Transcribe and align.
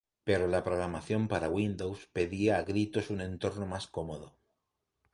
Pero 0.23 0.47
la 0.47 0.63
programación 0.63 1.27
para 1.27 1.47
Windows 1.57 2.07
pedía 2.11 2.57
a 2.57 2.63
gritos 2.63 3.11
un 3.11 3.21
entorno 3.21 3.67
más 3.67 3.85
cómodo. 3.85 4.33